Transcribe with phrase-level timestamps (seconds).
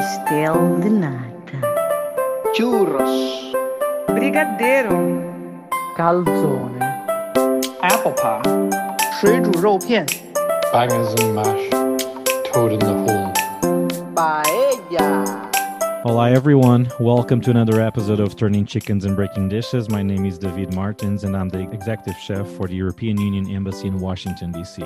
[0.00, 1.58] pastel de nata,
[2.54, 3.52] churros,
[4.08, 4.98] brigadeiro,
[5.96, 6.80] calzone,
[7.82, 8.42] apple pie,
[9.20, 10.06] 水煮肉片
[10.72, 11.70] bangers and mash,
[12.52, 13.19] toad in the hole.
[16.03, 16.91] Hola, everyone.
[16.99, 19.87] Welcome to another episode of Turning Chickens and Breaking Dishes.
[19.87, 23.87] My name is David Martins, and I'm the executive chef for the European Union Embassy
[23.87, 24.81] in Washington, D.C.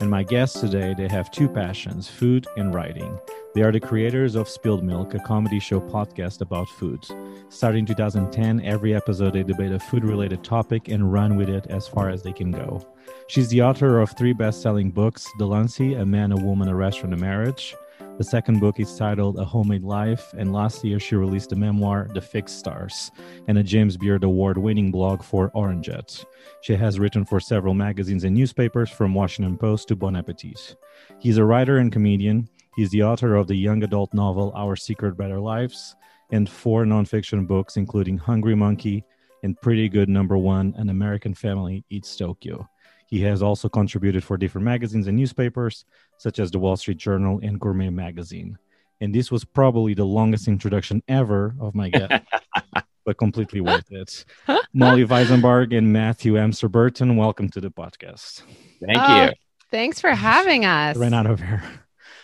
[0.00, 3.16] And my guests today, they have two passions food and writing.
[3.54, 7.06] They are the creators of Spilled Milk, a comedy show podcast about food.
[7.48, 11.68] Starting in 2010, every episode they debate a food related topic and run with it
[11.68, 12.84] as far as they can go.
[13.28, 17.14] She's the author of three best selling books Delancey, A Man, a Woman, a Restaurant,
[17.14, 17.76] a Marriage.
[18.18, 22.08] The second book is titled A Homemade Life, and last year she released a memoir,
[22.14, 23.10] The Fixed Stars,
[23.46, 26.24] and a James Beard Award winning blog for Orangette.
[26.62, 30.76] She has written for several magazines and newspapers, from Washington Post to Bon Appetit.
[31.18, 32.48] He's a writer and comedian.
[32.74, 35.94] He's the author of the young adult novel Our Secret Better Lives
[36.32, 39.04] and four nonfiction books, including Hungry Monkey
[39.42, 42.68] and Pretty Good Number One An American Family Eats Tokyo.
[43.08, 45.84] He has also contributed for different magazines and newspapers,
[46.18, 48.58] such as the Wall Street Journal and Gourmet Magazine.
[49.00, 52.24] And this was probably the longest introduction ever of my guest,
[53.04, 54.24] but completely worth it.
[54.72, 58.42] Molly Wizenberg and Matthew Amster Burton, welcome to the podcast.
[58.84, 59.32] Thank Oh, you.
[59.70, 60.96] Thanks for having us.
[60.96, 61.62] I ran out of hair.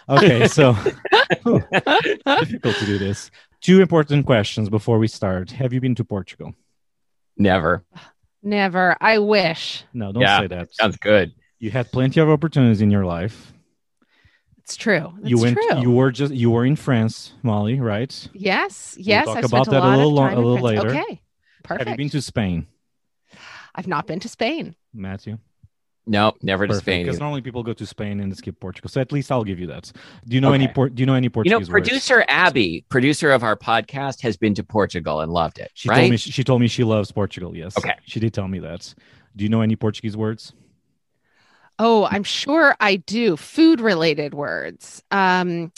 [0.09, 0.73] Okay, so
[1.45, 3.31] difficult to do this.
[3.61, 5.51] Two important questions before we start.
[5.53, 6.55] Have you been to Portugal?
[7.43, 7.85] Never.
[8.43, 8.97] Never.
[9.01, 9.85] I wish.
[9.93, 10.75] No, don't Yeah, say that.
[10.75, 11.33] Sounds good.
[11.59, 13.53] You had plenty of opportunities in your life.
[14.59, 15.13] It's true.
[15.21, 15.57] It's you went.
[15.57, 15.81] true.
[15.81, 16.33] You were just.
[16.33, 18.29] You were in France, Molly, right?
[18.33, 18.97] yes.
[18.99, 19.27] Yes.
[19.27, 20.85] talk I've about spent a that a lot little of time a in little France.
[20.85, 21.01] later.
[21.05, 21.21] Okay.
[21.65, 21.89] Perfect.
[21.89, 22.67] Have you been to Spain,
[23.75, 24.75] I've not been to Spain.
[24.95, 25.39] Matthew?
[26.05, 27.05] No, never to Spain.
[27.05, 27.25] Because either.
[27.25, 28.91] normally people go to Spain and skip Portugal.
[28.91, 29.93] So at least I'll give you that.
[30.27, 30.67] Do you know any?
[30.67, 30.97] port?
[30.97, 31.53] Do you know any Portuguese?
[31.53, 31.69] You Portuguese?
[31.69, 31.89] know, words?
[31.89, 35.71] producer Abby, producer of our podcast, has been to Portugal and loved it.
[35.75, 36.01] She right?
[36.01, 36.17] told me.
[36.17, 37.57] She told me she loves Portugal.
[37.57, 37.79] Yes.
[37.79, 37.95] Okay.
[38.05, 38.93] She did tell me that.
[39.37, 40.53] Do you know any Portuguese words?
[41.79, 43.37] Oh, I'm sure I do.
[43.37, 45.03] Food related words.
[45.11, 45.73] Um,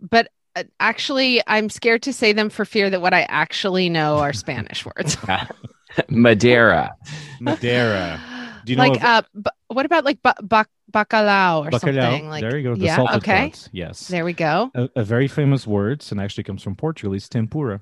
[0.00, 4.18] but uh, actually, I'm scared to say them for fear that what I actually know
[4.18, 5.16] are Spanish words.
[6.08, 6.94] Madeira.
[7.40, 8.20] Madeira.
[8.66, 11.80] Do you know like, of- uh, b- what about like ba- ba- bacalao or Bacalhau.
[11.80, 12.28] something?
[12.28, 12.74] Like, there you go.
[12.74, 13.40] The yeah, salted okay.
[13.42, 13.68] buns.
[13.72, 14.08] Yes.
[14.08, 14.70] There we go.
[14.74, 17.80] A, a very famous word, and actually comes from Portugal, is tempura.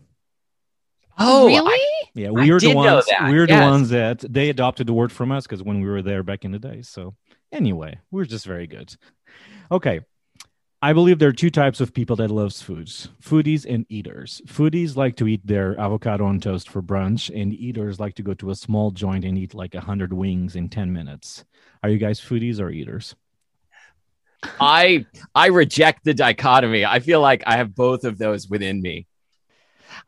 [1.19, 1.73] Oh, really?
[1.73, 3.07] I- Yeah, I we are the ones.
[3.23, 6.23] We're the ones that they adopted the word from us because when we were there
[6.23, 6.83] back in the day.
[6.83, 7.15] So
[7.53, 8.95] anyway, we're just very good.
[9.71, 10.01] Okay.
[10.85, 14.43] I believe there are two types of people that loves foods: foodies and eaters.
[14.47, 18.35] Foodies like to eat their avocado on toast for brunch, and eaters like to go
[18.35, 21.47] to a small joint and eat like a hundred wings in ten minutes.
[21.83, 23.17] Are you guys foodies or eaters?
[24.61, 26.85] I I reject the dichotomy.
[26.85, 29.07] I feel like I have both of those within me.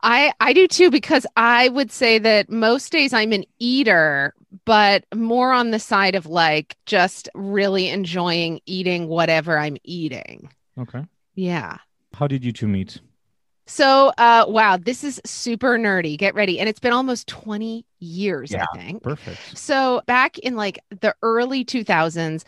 [0.03, 5.05] I I do too because I would say that most days I'm an eater, but
[5.15, 10.51] more on the side of like just really enjoying eating whatever I'm eating.
[10.79, 11.03] Okay.
[11.35, 11.77] Yeah.
[12.13, 13.01] How did you two meet?
[13.65, 16.17] So, uh, wow, this is super nerdy.
[16.17, 19.03] Get ready, and it's been almost 20 years, Yeah, I think.
[19.03, 19.57] Perfect.
[19.57, 22.43] So back in like the early 2000s,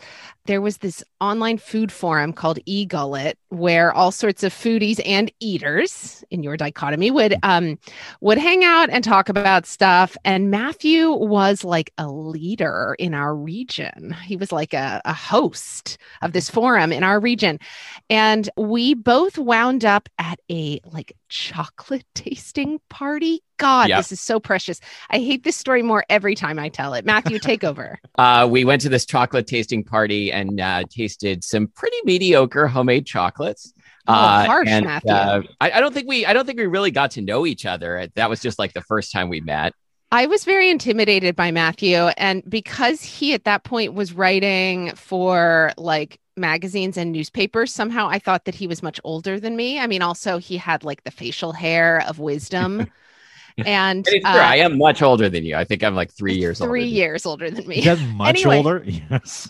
[0.46, 6.24] there was this online food forum called eGullet where all sorts of foodies and eaters
[6.30, 7.78] in your dichotomy would um
[8.20, 10.16] would hang out and talk about stuff.
[10.24, 14.16] And Matthew was like a leader in our region.
[14.24, 17.58] He was like a, a host of this forum in our region.
[18.08, 23.40] And we both wound up at a like chocolate tasting party.
[23.58, 23.98] God, Yep.
[23.98, 24.80] this is so precious.
[25.10, 27.04] I hate this story more every time I tell it.
[27.06, 27.98] Matthew, take over.
[28.18, 33.06] Uh, we went to this chocolate tasting party and uh, tasted some pretty mediocre homemade
[33.06, 33.72] chocolates.
[34.06, 35.10] Oh, Uh, harsh, and, Matthew.
[35.10, 37.64] uh, I, I don't think we I don't think we really got to know each
[37.64, 38.08] other.
[38.16, 39.72] That was just like the first time we met.
[40.12, 41.96] I was very intimidated by Matthew.
[41.96, 48.18] And because he at that point was writing for like magazines and newspapers, somehow I
[48.18, 49.78] thought that he was much older than me.
[49.80, 52.88] I mean, also, he had like the facial hair of wisdom.
[53.64, 54.40] and And it's uh, true.
[54.40, 55.56] I am much older than you.
[55.56, 56.70] I think I'm like three years older.
[56.70, 57.78] three than years older than me.
[57.78, 58.46] Is that much Anyway.
[58.46, 58.84] older?
[58.86, 59.48] Yes.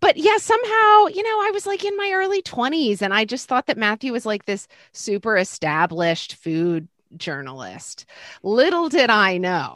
[0.00, 3.48] but yeah, somehow, you know, I was like in my early 20s and I just
[3.48, 8.06] thought that Matthew was like this super established food journalist.
[8.42, 9.74] Little did I know.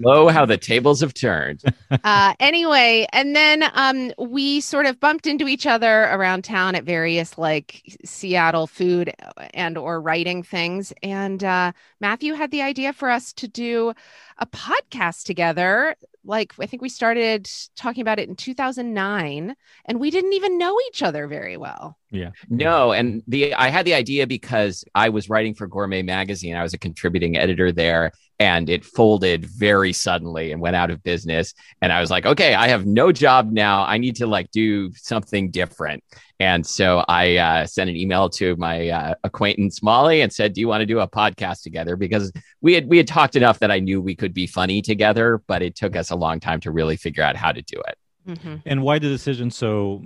[0.00, 1.62] Lo, how the tables have turned.
[2.04, 6.84] uh, anyway, and then um, we sort of bumped into each other around town at
[6.84, 9.12] various like Seattle food
[9.54, 10.92] and or writing things.
[11.02, 13.94] And uh, Matthew had the idea for us to do
[14.40, 15.94] a podcast together
[16.24, 19.54] like I think we started talking about it in 2009
[19.86, 21.98] and we didn't even know each other very well.
[22.10, 22.30] Yeah.
[22.48, 26.56] No, and the I had the idea because I was writing for Gourmet Magazine.
[26.56, 31.02] I was a contributing editor there, and it folded very suddenly and went out of
[31.02, 31.52] business.
[31.82, 33.84] And I was like, okay, I have no job now.
[33.84, 36.02] I need to like do something different.
[36.40, 40.62] And so I uh, sent an email to my uh, acquaintance Molly and said, "Do
[40.62, 42.32] you want to do a podcast together?" Because
[42.62, 45.60] we had we had talked enough that I knew we could be funny together, but
[45.60, 47.98] it took us a long time to really figure out how to do it.
[48.26, 48.62] Mhm.
[48.64, 50.02] And why the decision so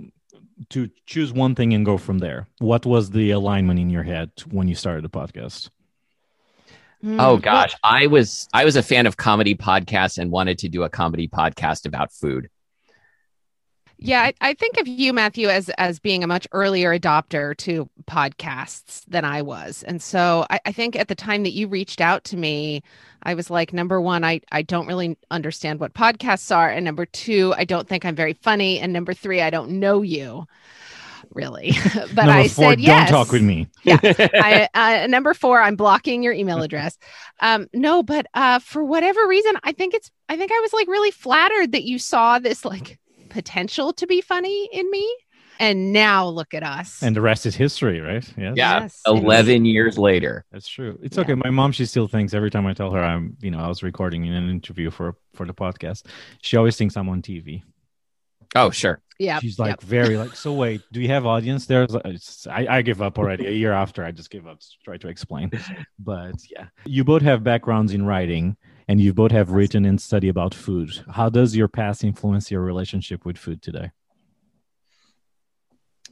[0.71, 2.47] to choose one thing and go from there?
[2.59, 5.69] What was the alignment in your head when you started the podcast?
[7.17, 10.69] Oh Mm, gosh, I was I was a fan of comedy podcasts and wanted to
[10.69, 12.49] do a comedy podcast about food.
[13.97, 17.89] Yeah, I, I think of you, Matthew, as as being a much earlier adopter to
[18.07, 22.01] podcasts than I was, and so I, I think at the time that you reached
[22.01, 22.83] out to me,
[23.23, 27.05] I was like, number one, I I don't really understand what podcasts are, and number
[27.05, 30.45] two, I don't think I'm very funny, and number three, I don't know you,
[31.33, 31.71] really.
[31.93, 33.09] but Number I four, said yes.
[33.09, 33.67] don't talk with me.
[33.83, 33.99] Yeah.
[34.03, 34.67] I,
[35.03, 36.97] uh, number four, I'm blocking your email address.
[37.39, 40.87] Um, no, but uh, for whatever reason, I think it's, I think I was like
[40.87, 42.99] really flattered that you saw this like
[43.29, 45.15] potential to be funny in me.
[45.57, 47.01] And now look at us.
[47.01, 48.15] And the rest is history, right?
[48.15, 48.35] Yes.
[48.37, 49.21] Yeah, Yes, it is.
[49.23, 50.43] eleven years later.
[50.51, 50.99] That's true.
[51.01, 51.21] It's Yeah.
[51.23, 51.35] okay.
[51.35, 53.81] My mom, she still thinks every time I tell her I'm, you know, I was
[53.81, 56.07] recording in an interview for for the podcast,
[56.41, 57.63] she always thinks I'm on TV.
[58.55, 59.01] Oh sure.
[59.19, 59.39] yeah.
[59.39, 61.87] She's like very like, so wait, do you have audience there?
[62.49, 63.47] I, I give up already.
[63.47, 64.59] A year after, I just give up.
[64.59, 65.51] to Try to explain,
[65.99, 68.55] but yeah, you both have backgrounds in writing,
[68.87, 71.03] and you both have written and study about food.
[71.11, 73.91] How does your past influence your relationship with food today?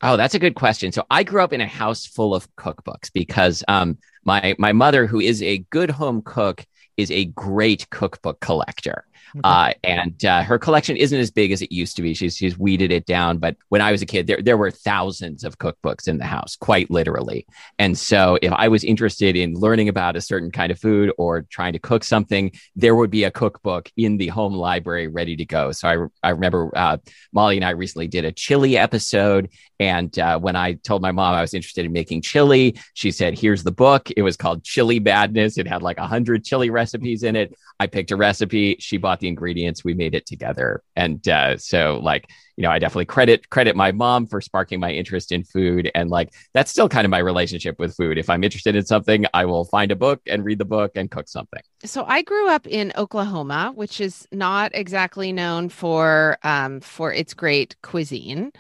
[0.01, 0.91] Oh, that's a good question.
[0.91, 5.07] So I grew up in a house full of cookbooks because um, my my mother,
[5.07, 6.65] who is a good home cook,
[6.97, 9.05] is a great cookbook collector.
[9.43, 12.13] Uh, and uh, her collection isn't as big as it used to be.
[12.13, 13.37] She's she's weeded it down.
[13.37, 16.55] But when I was a kid, there there were thousands of cookbooks in the house,
[16.55, 17.45] quite literally.
[17.79, 21.43] And so, if I was interested in learning about a certain kind of food or
[21.43, 25.45] trying to cook something, there would be a cookbook in the home library ready to
[25.45, 25.71] go.
[25.71, 26.97] So I I remember uh,
[27.31, 29.49] Molly and I recently did a chili episode,
[29.79, 33.37] and uh, when I told my mom I was interested in making chili, she said,
[33.37, 35.57] "Here's the book." It was called Chili Madness.
[35.57, 37.55] It had like a hundred chili recipes in it.
[37.79, 38.77] I picked a recipe.
[38.79, 39.83] She bought the ingredients.
[39.83, 40.83] We made it together.
[40.95, 44.91] And uh, so, like, you know, I definitely credit credit my mom for sparking my
[44.91, 45.89] interest in food.
[45.95, 48.17] And like, that's still kind of my relationship with food.
[48.19, 51.09] If I'm interested in something, I will find a book and read the book and
[51.09, 51.61] cook something.
[51.83, 57.33] so I grew up in Oklahoma, which is not exactly known for um, for its
[57.33, 58.51] great cuisine.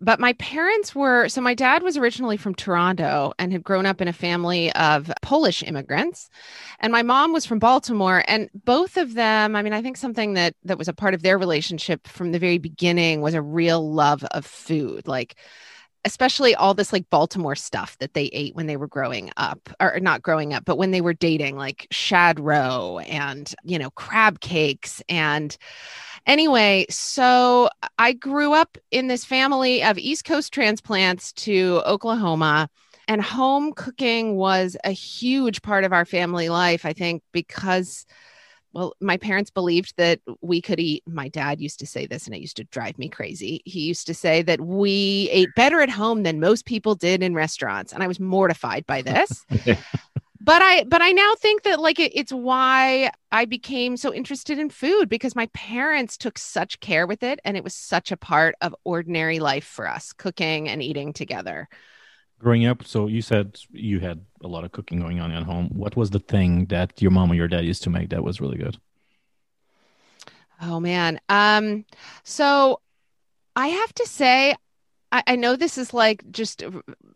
[0.00, 4.00] But my parents were so my dad was originally from Toronto and had grown up
[4.00, 6.30] in a family of Polish immigrants.
[6.78, 8.22] And my mom was from Baltimore.
[8.28, 11.22] And both of them, I mean, I think something that that was a part of
[11.22, 15.08] their relationship from the very beginning was a real love of food.
[15.08, 15.36] Like
[16.04, 20.00] especially all this like Baltimore stuff that they ate when they were growing up, or
[20.00, 24.40] not growing up, but when they were dating, like shad roe and, you know, crab
[24.40, 25.02] cakes.
[25.08, 25.56] And
[26.28, 32.68] anyway, so I grew up in this family of East Coast transplants to Oklahoma.
[33.08, 38.04] And home cooking was a huge part of our family life, I think, because
[38.72, 41.02] well, my parents believed that we could eat.
[41.06, 43.62] My dad used to say this, and it used to drive me crazy.
[43.64, 47.34] He used to say that we ate better at home than most people did in
[47.34, 49.44] restaurants, and I was mortified by this.
[50.40, 54.58] but I, but I now think that like it, it's why I became so interested
[54.58, 58.16] in food because my parents took such care with it, and it was such a
[58.16, 61.68] part of ordinary life for us, cooking and eating together.
[62.38, 65.70] Growing up, so you said you had a lot of cooking going on at home.
[65.74, 68.40] What was the thing that your mom or your dad used to make that was
[68.40, 68.78] really good?
[70.60, 71.20] Oh man.
[71.28, 71.84] Um,
[72.22, 72.80] so
[73.56, 74.54] I have to say,
[75.12, 76.62] I, I know this is like just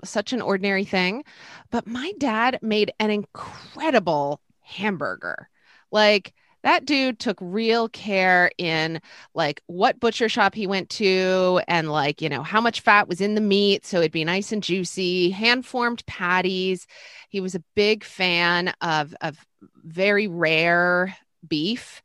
[0.04, 1.25] such an ordinary thing,
[1.70, 5.49] but my dad made an incredible hamburger.
[5.90, 6.32] Like
[6.62, 9.00] that dude took real care in
[9.34, 13.20] like what butcher shop he went to and like, you know, how much fat was
[13.20, 16.87] in the meat so it'd be nice and juicy, hand formed patties.
[17.28, 19.44] He was a big fan of of
[19.84, 22.02] very rare beef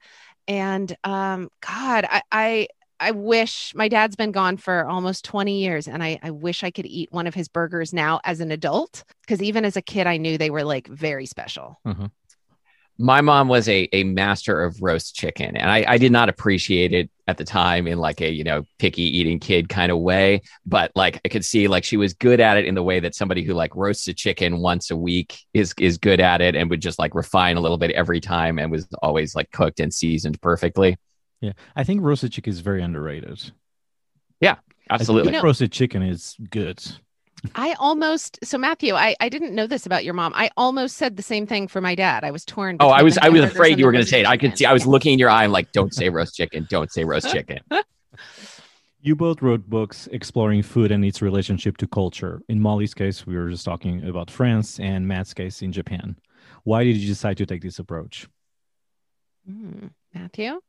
[0.47, 2.67] and um god I, I
[2.99, 6.71] i wish my dad's been gone for almost 20 years and i i wish i
[6.71, 10.07] could eat one of his burgers now as an adult because even as a kid
[10.07, 11.79] i knew they were like very special.
[11.85, 12.05] Mm-hmm.
[12.99, 16.93] My mom was a, a master of roast chicken and I, I did not appreciate
[16.93, 20.41] it at the time in like a you know picky eating kid kind of way
[20.65, 23.13] but like i could see like she was good at it in the way that
[23.13, 26.69] somebody who like roasts a chicken once a week is is good at it and
[26.69, 29.93] would just like refine a little bit every time and was always like cooked and
[29.93, 30.97] seasoned perfectly
[31.41, 33.51] Yeah, I think roasted chicken is very underrated.
[34.41, 34.55] Yeah,
[34.89, 35.29] absolutely.
[35.29, 36.83] I think roasted chicken is good.
[37.53, 40.33] I almost so Matthew, I, I didn't know this about your mom.
[40.35, 42.23] I almost said the same thing for my dad.
[42.23, 42.77] I was torn.
[42.79, 44.25] Oh, I was I was afraid you were going to say it.
[44.27, 44.65] I could see.
[44.65, 44.91] I was Yeah.
[44.91, 45.43] looking in your eye.
[45.43, 46.65] I'm like, don't say roast chicken.
[46.69, 47.59] Don't say roast chicken.
[48.99, 52.41] You both wrote books exploring food and its relationship to culture.
[52.49, 56.17] In Molly's case, we were just talking about France, and Matt's case in Japan.
[56.63, 58.27] Why did you decide to take this approach?
[59.49, 60.59] Mm, Matthew.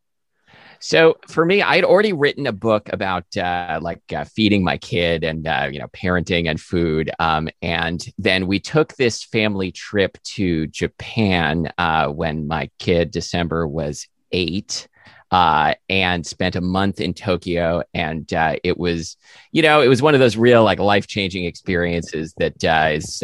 [0.81, 4.79] So for me, I had already written a book about uh, like uh, feeding my
[4.79, 7.11] kid and uh, you know parenting and food.
[7.19, 13.67] Um, and then we took this family trip to Japan uh, when my kid December
[13.67, 14.89] was eight.
[15.31, 19.19] Uh, and spent a month in Tokyo, and uh, it was,
[19.53, 23.23] you know, it was one of those real like life changing experiences that is,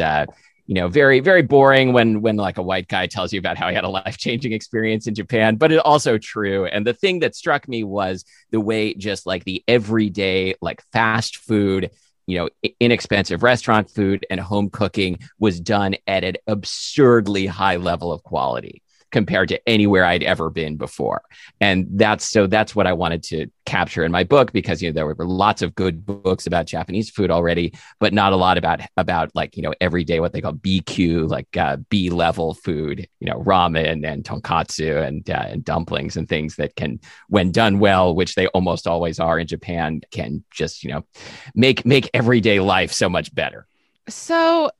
[0.67, 3.69] you know, very very boring when when like a white guy tells you about how
[3.69, 6.65] he had a life changing experience in Japan, but it also true.
[6.65, 11.37] And the thing that struck me was the way just like the everyday like fast
[11.37, 11.91] food
[12.27, 18.11] you know inexpensive restaurant food and home cooking was done at an absurdly high level
[18.11, 18.81] of quality
[19.15, 21.21] compared to anywhere I'd ever been before.
[21.61, 24.93] And that's so that's what I wanted to capture in my book because you know
[24.93, 28.81] there were lots of good books about Japanese food already, but not a lot about
[28.97, 33.27] about like you know everyday what they call B-kyu like uh, B level food, you
[33.29, 38.13] know ramen and tonkatsu and uh, and dumplings and things that can when done well,
[38.13, 41.05] which they almost always are in Japan, can just you know
[41.55, 43.65] make make everyday life so much better.
[44.09, 44.71] So,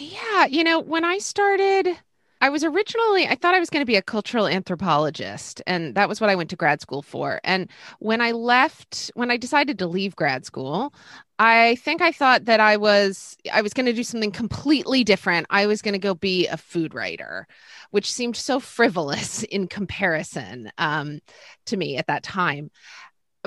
[0.00, 1.96] yeah, you know, when I started,
[2.44, 6.10] I was originally, I thought I was going to be a cultural anthropologist, and that
[6.10, 7.40] was what I went to grad school for.
[7.42, 7.70] And
[8.00, 10.92] when I left, when I decided to leave grad school,
[11.38, 15.46] I think I thought that I was I was going to do something completely different.
[15.48, 17.46] I was going to go be a food writer,
[17.92, 21.20] which seemed so frivolous in comparison um,
[21.64, 22.70] to me at that time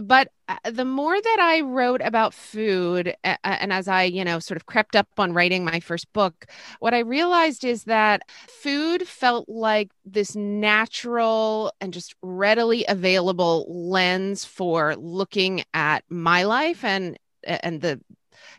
[0.01, 4.55] but uh, the more that I wrote about food, and as I, you know, sort
[4.57, 6.45] of crept up on writing my first book,
[6.79, 14.45] what I realized is that food felt like this natural and just readily available lens
[14.45, 17.99] for looking at my life and and the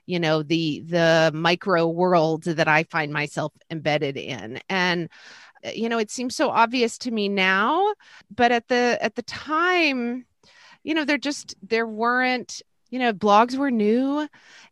[0.06, 4.60] you know the the micro world that i find myself embedded in.
[4.68, 5.08] And
[5.64, 7.94] uh, you know it seems so obvious to me now
[8.34, 10.24] but at the at the time
[10.88, 14.28] you know there just there weren't you know blogs were new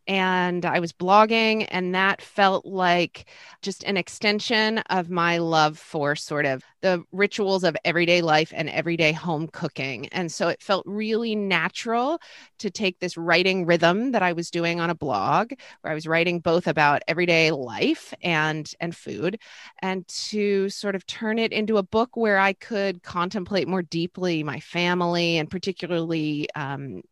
[0.06, 3.28] and i was blogging and that felt like
[3.62, 8.70] just an extension of my love for sort of the rituals of everyday life and
[8.70, 10.06] everyday home cooking.
[10.10, 12.20] And so it felt really natural
[12.58, 16.06] to take this writing rhythm that i was doing on a blog where i was
[16.06, 19.40] writing both about everyday life and and food
[19.82, 24.42] and to sort of turn it into a book where i could contemplate more deeply
[24.42, 27.02] my family and particularly um,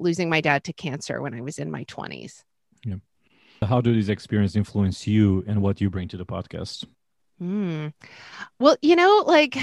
[0.00, 2.42] losing my dad to cancer when I was in my 20s.
[2.84, 2.96] Yeah.
[3.62, 6.86] How do these experiences influence you and what you bring to the podcast?
[7.38, 7.88] Hmm.
[8.58, 9.56] Well, you know, like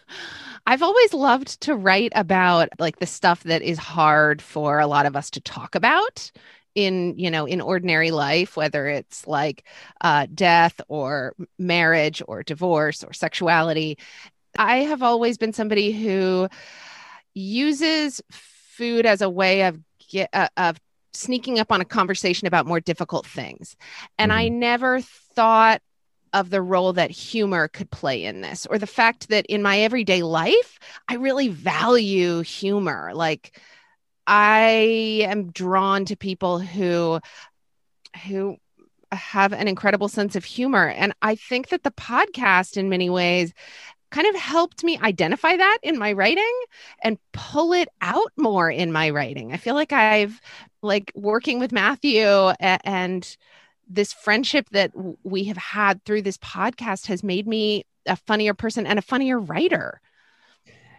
[0.66, 5.06] I've always loved to write about like the stuff that is hard for a lot
[5.06, 6.30] of us to talk about
[6.74, 9.64] in you know in ordinary life whether it's like
[10.00, 13.96] uh, death or marriage or divorce or sexuality
[14.58, 16.48] i have always been somebody who
[17.32, 18.20] uses
[18.76, 19.78] food as a way of
[20.10, 20.78] get, uh, of
[21.12, 23.76] sneaking up on a conversation about more difficult things.
[24.18, 25.80] And I never thought
[26.32, 29.80] of the role that humor could play in this or the fact that in my
[29.80, 30.78] everyday life,
[31.08, 33.12] I really value humor.
[33.14, 33.58] Like
[34.26, 37.20] I am drawn to people who
[38.26, 38.56] who
[39.12, 43.52] have an incredible sense of humor and I think that the podcast in many ways
[44.14, 46.60] kind of helped me identify that in my writing
[47.02, 49.52] and pull it out more in my writing.
[49.52, 50.40] I feel like I've
[50.82, 52.24] like working with Matthew
[52.60, 53.36] and
[53.88, 54.92] this friendship that
[55.24, 59.40] we have had through this podcast has made me a funnier person and a funnier
[59.40, 60.00] writer.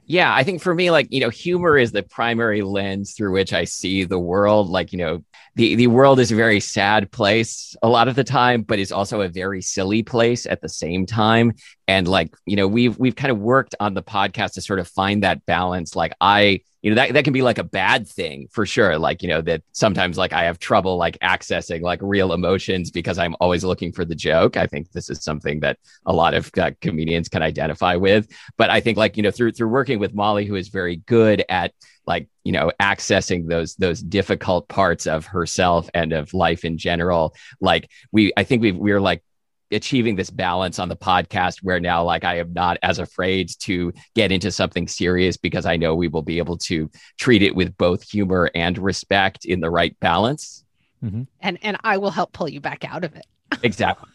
[0.08, 3.54] Yeah, I think for me, like, you know, humor is the primary lens through which
[3.54, 4.70] I see the world.
[4.70, 5.24] Like, you know,
[5.56, 8.92] the, the world is a very sad place a lot of the time, but it's
[8.92, 11.54] also a very silly place at the same time.
[11.88, 14.88] And like, you know, we've we've kind of worked on the podcast to sort of
[14.88, 15.96] find that balance.
[15.96, 19.00] Like I, you know, that, that can be like a bad thing for sure.
[19.00, 23.18] Like, you know, that sometimes like I have trouble like accessing like real emotions because
[23.18, 24.56] I'm always looking for the joke.
[24.56, 28.28] I think this is something that a lot of uh, comedians can identify with.
[28.56, 31.44] But I think like, you know, through through working with Molly, who is very good
[31.50, 31.74] at
[32.06, 37.34] like you know accessing those those difficult parts of herself and of life in general
[37.60, 39.24] like we i think we we're like
[39.72, 43.92] achieving this balance on the podcast where now like I am not as afraid to
[44.14, 47.76] get into something serious because I know we will be able to treat it with
[47.78, 50.64] both humor and respect in the right balance.
[51.04, 51.24] Mm-hmm.
[51.42, 53.26] And and I will help pull you back out of it.
[53.64, 54.10] Exactly.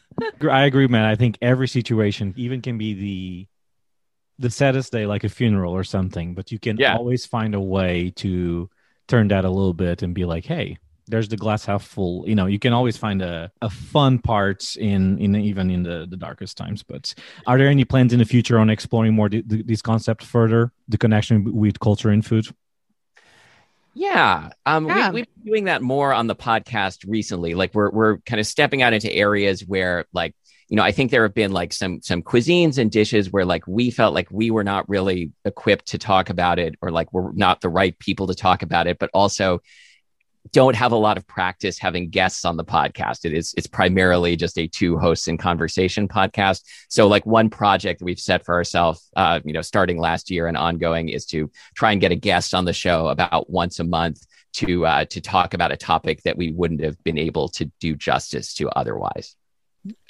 [0.50, 1.04] I agree, man.
[1.04, 3.46] I think every situation even can be the
[4.38, 6.96] the saddest day, like a funeral or something, but you can Yeah.
[6.96, 8.70] always find a way to
[9.08, 10.78] turn that a little bit and be like, hey,
[11.10, 12.24] there's the glass half full.
[12.28, 16.06] You know, you can always find a, a fun part in in even in the,
[16.08, 16.82] the darkest times.
[16.82, 17.14] But
[17.46, 20.72] are there any plans in the future on exploring more th- th- these concepts further,
[20.88, 22.46] the connection with culture and food?
[23.94, 24.50] Yeah.
[24.66, 25.10] Um, Yeah.
[25.10, 27.54] We, we've been doing that more on the podcast recently.
[27.54, 30.34] Like we're, we're kind of stepping out into areas where like,
[30.68, 33.66] you know, I think there have been like some, some cuisines and dishes where like
[33.66, 37.32] we felt like we were not really equipped to talk about it or like we're
[37.32, 39.60] not the right people to talk about it, but also
[40.52, 43.24] don't have a lot of practice having guests on the podcast.
[43.24, 46.62] It is, it's primarily just a two hosts in conversation podcast.
[46.88, 50.56] So like one project we've set for ourselves, uh, you know, starting last year and
[50.56, 54.24] ongoing is to try and get a guest on the show about once a month
[54.52, 57.94] to uh, to talk about a topic that we wouldn't have been able to do
[57.94, 59.36] justice to otherwise.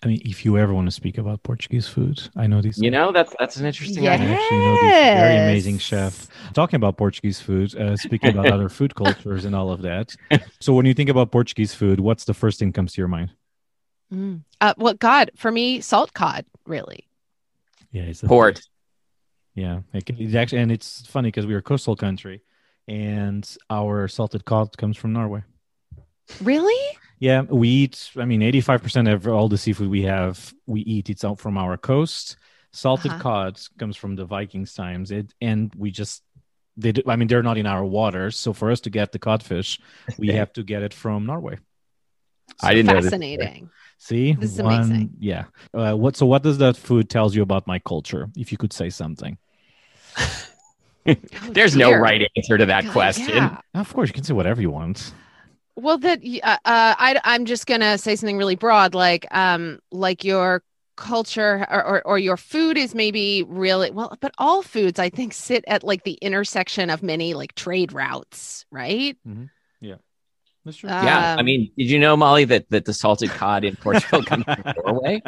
[0.03, 2.79] I mean, if you ever want to speak about Portuguese food, I know these.
[2.79, 4.13] You know, that's that's an interesting Yeah.
[4.13, 6.27] I actually know this very amazing chef.
[6.55, 10.17] Talking about Portuguese food, uh, speaking about other food cultures and all of that.
[10.59, 13.31] So, when you think about Portuguese food, what's the first thing comes to your mind?
[14.13, 14.43] Mm.
[14.61, 17.07] Uh, well, God, for me, salt cod, really.
[17.93, 18.61] Yeah, it's the Port.
[19.55, 22.43] Yeah, it can, it's actually, and it's funny because we're a coastal country,
[22.89, 25.45] and our salted cod comes from Norway.
[26.43, 26.99] Really?
[27.21, 28.11] Yeah, we eat.
[28.17, 31.11] I mean, eighty-five percent of all the seafood we have, we eat.
[31.11, 32.37] It's out from our coast.
[32.73, 33.21] Salted Uh-huh.
[33.23, 35.11] cod comes from the Vikings times.
[35.11, 36.23] It and we just
[36.77, 36.93] they.
[36.93, 39.79] Do, I mean, they're not in our waters, so for us to get the codfish,
[40.19, 41.59] we have to get it from Norway.
[42.63, 43.11] I didn't know this.
[43.11, 43.71] Fascinating.
[43.99, 45.11] See, This is amazing.
[45.21, 45.45] Yeah.
[45.75, 46.17] Uh, what?
[46.17, 48.31] So, what does that food tells you about my culture?
[48.35, 49.37] If you could say something.
[51.53, 53.29] There's no right answer to that Yeah, question.
[53.35, 53.61] yeah.
[53.75, 55.13] Of course, you can say whatever you want.
[55.81, 60.25] Well, that uh, uh, I I'm just gonna say something really broad, like um, like
[60.25, 60.63] your
[60.97, 65.33] culture or, or or your food is maybe really well, but all foods I think
[65.33, 69.17] sit at like the intersection of many like trade routes, right?
[70.65, 70.91] That's true.
[70.91, 74.23] Yeah, I Um, mean, did you know, Molly, that that the salted cod in Portugal
[74.23, 75.23] comes from Norway?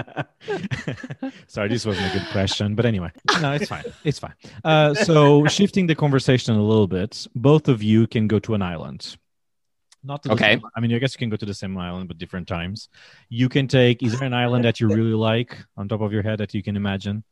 [1.46, 3.10] Sorry, this wasn't a good question, but anyway,
[3.40, 3.84] no, it's fine.
[4.04, 4.34] It's fine.
[4.62, 8.60] Uh, so, shifting the conversation a little bit, both of you can go to an
[8.62, 9.16] island.
[10.04, 10.54] Not to the Okay.
[10.54, 12.88] same- I mean, I guess you can go to the same island, but different times.
[13.28, 14.02] You can take.
[14.02, 16.62] Is there an island that you really like on top of your head that you
[16.62, 17.24] can imagine?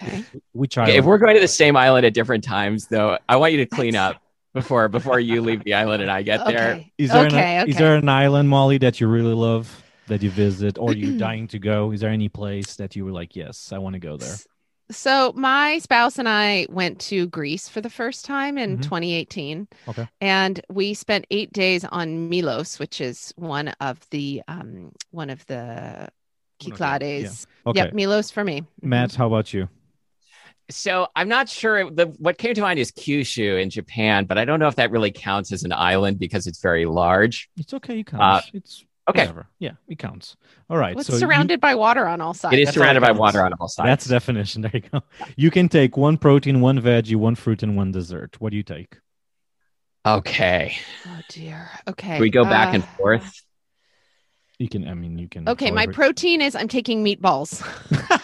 [0.00, 0.24] Okay.
[0.52, 3.52] Which Okay, if we're going to the same island at different times, though, I want
[3.52, 4.20] you to clean up
[4.54, 6.72] before before you leave the island and I get there.
[6.72, 6.92] Okay.
[6.98, 7.56] Is there, okay.
[7.56, 7.70] an, okay.
[7.70, 11.46] is there an island, Molly, that you really love that you visit or you're dying
[11.48, 11.92] to go?
[11.92, 14.34] Is there any place that you were like, yes, I want to go there?
[14.92, 18.82] So my spouse and I went to Greece for the first time in Mhm.
[18.82, 19.68] 2018.
[19.88, 20.08] Okay.
[20.20, 25.44] And we spent eight days on Milos, which is one of the um one of
[25.46, 26.08] the
[26.64, 27.78] One of the- Okay.
[27.80, 28.60] Yep, Milos for me.
[28.60, 28.66] Mhm.
[28.82, 29.68] Matt, how about you?
[30.70, 31.90] So I'm not sure.
[31.90, 34.90] The what came to mind is Kyushu in Japan, but I don't know if that
[34.90, 37.50] really counts as an island because it's very large.
[37.56, 38.00] It's okay.
[38.00, 38.50] It counts.
[38.54, 39.46] it's Uh, Okay, whatever.
[39.58, 40.36] Yeah, it counts.
[40.70, 40.94] All right.
[40.94, 42.54] Well, it's so you- surrounded by water on all sides.
[42.54, 43.86] it is That's surrounded it by water on all sides.
[43.86, 44.62] that's the definition.
[44.62, 45.02] There you go.
[45.36, 48.40] You can take one protein, one veggie, one fruit, and one dessert.
[48.40, 48.98] What do you take?
[50.06, 50.76] okay.
[51.06, 51.70] Oh dear.
[51.88, 52.12] Okay.
[52.12, 53.42] Can we go back uh, and forth?
[54.58, 54.86] You can.
[54.86, 55.48] I mean, you can.
[55.48, 57.60] Okay, my however- protein is I'm taking meatballs.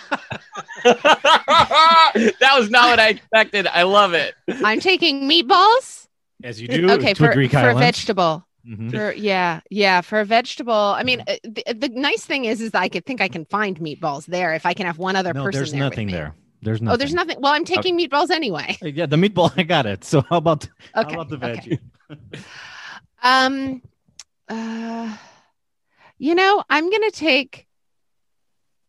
[0.84, 3.66] that was not what I expected.
[3.66, 4.34] I love it.
[4.48, 6.06] I'm taking meatballs.
[6.44, 6.90] as you do.
[6.92, 8.46] okay, to a for, Greek for a vegetable.
[8.68, 8.90] Mhm.
[8.90, 10.74] For yeah, yeah, for a vegetable.
[10.74, 13.78] I mean, uh, the, the nice thing is, is I could think I can find
[13.80, 15.58] meatballs there if I can have one other No, person.
[15.58, 16.34] there's there nothing there.
[16.60, 16.94] There's nothing.
[16.94, 17.38] Oh, there's nothing.
[17.40, 18.76] Well, I'm taking meatballs anyway.
[18.82, 19.52] Uh, Yeah, the meatball.
[19.56, 20.04] I got it.
[20.04, 21.14] So how about Okay.
[21.14, 21.78] how about the okay.
[22.10, 22.28] veggie?
[23.22, 23.82] Um,
[24.48, 25.16] uh,
[26.18, 27.67] you know, I'm gonna take.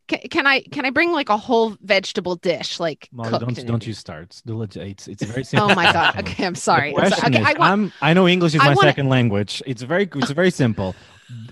[0.10, 3.68] Can, can I can I bring like a whole vegetable dish like Molly, don't and
[3.68, 4.42] don't you start.
[4.46, 5.72] It's it's very simple.
[5.72, 6.18] Oh my god.
[6.20, 6.94] Okay, I'm sorry.
[6.94, 7.22] The I'm sorry.
[7.22, 7.72] question Okay, is, I want.
[7.72, 9.62] I'm, I know English is I my wanna- second language.
[9.66, 10.96] It's very it's very simple.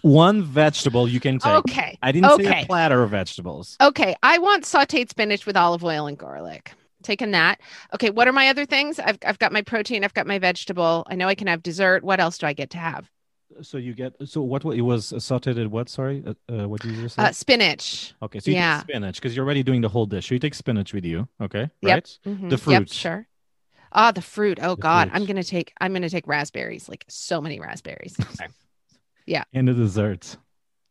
[0.02, 1.54] One vegetable you can take.
[1.54, 2.00] Okay.
[2.02, 3.78] I didn't say a platter of vegetables.
[3.80, 6.74] Okay, I want sautéed spinach with olive oil and garlic.
[7.04, 7.62] Taking that.
[7.94, 9.00] Okay, what are my other things?
[9.00, 10.04] I've I've got my protein.
[10.04, 11.06] I've got my vegetable.
[11.08, 12.04] I know I can have dessert.
[12.04, 13.08] What else do I get to have?
[13.62, 14.64] So you get so what?
[14.66, 15.90] It was sautéed at what?
[15.90, 17.24] Sorry, uh, uh, what did you just say?
[17.24, 18.14] Uh, spinach.
[18.22, 18.78] okay, so you yeah.
[18.78, 20.28] take spinach because you're already doing the whole dish.
[20.28, 21.28] So you take spinach with you.
[21.42, 21.94] Okay, Yep.
[21.96, 22.20] right?
[22.26, 22.50] Mhm.
[22.50, 22.90] The Yep, fruit.
[22.90, 23.28] sure.
[23.92, 24.60] Ah, the fruit.
[24.62, 25.16] Oh The God, fruit.
[25.16, 25.72] I'm gonna take.
[25.80, 26.90] I'm gonna take raspberries.
[26.90, 28.16] Like so many raspberries.
[28.20, 28.48] Okay.
[29.26, 30.38] yeah and the desserts.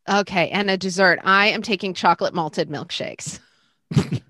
[0.08, 1.18] Okay, and a dessert.
[1.24, 3.40] I am taking chocolate malted milkshakes.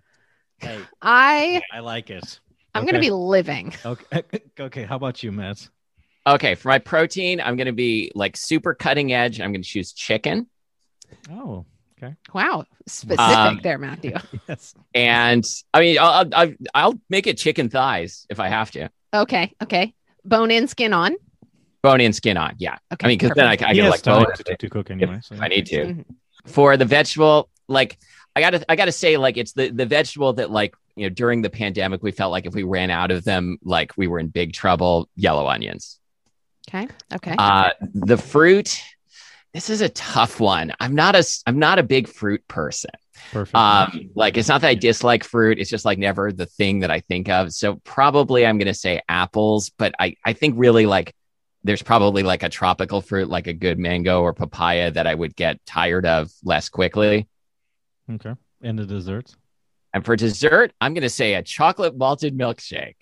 [0.59, 2.41] Hey, I I like it.
[2.75, 3.75] I'm going to be living.
[3.85, 4.23] Okay.
[4.61, 4.85] Okay.
[4.85, 5.69] How about you, Matt?
[6.27, 9.41] Okay, for my protein, I'm going to be like super cutting edge.
[9.41, 10.49] I'm going to choose chicken.
[11.31, 11.65] Oh,
[11.97, 12.17] okay.
[12.35, 14.17] Wow, specific Um, there, Matthew.
[14.49, 14.75] yes.
[14.93, 18.91] And I mean, I'll, I'll, I'll make it chicken thighs if I have to.
[19.15, 19.95] Okay, okay.
[20.25, 21.15] Bone in, skin on.
[21.83, 22.57] Bone in, skin on.
[22.59, 22.79] Yeah.
[22.93, 25.21] Okay, I mean, because then I, I he can like bone to, to cook anyway.
[25.23, 25.37] So.
[25.41, 25.85] I need to.
[25.85, 26.05] Mhm.
[26.47, 27.99] For the vegetable, like
[28.35, 31.43] I gotta, I gotta say, like it's the the vegetable that like you know during
[31.43, 34.29] the pandemic we felt like if we ran out of them, like we were in
[34.29, 35.09] big trouble.
[35.17, 35.99] Yellow onions.
[36.68, 37.35] Okay, okay.
[37.38, 38.81] Uh, the fruit.
[39.55, 40.72] This is a tough one.
[40.81, 42.90] I'm not a, s- I'm not a big fruit person.
[43.33, 43.57] Perfect.
[43.57, 45.59] Um, like it's not that I dislike fruit.
[45.59, 47.52] It's just like never the thing that I think of.
[47.55, 51.14] So probably I'm gonna say apples, but I, I think really like
[51.64, 55.35] there's probably like a tropical fruit, like a good mango or papaya that I would
[55.35, 57.26] get tired of less quickly.
[58.12, 58.35] okay.
[58.62, 59.37] And the desserts.
[59.94, 62.96] And for dessert, I'm gonna say a chocolate malted milkshake.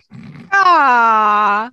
[0.53, 1.69] Ah,